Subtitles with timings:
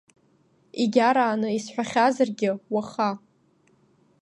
[0.81, 3.09] Егьарааны исҳәахьазаргьы, уаха…